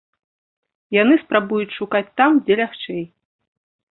Яны 1.01 1.17
спрабуюць 1.23 1.75
шукаць 1.79 2.11
там, 2.21 2.39
дзе 2.47 2.53
лягчэй. 2.61 3.03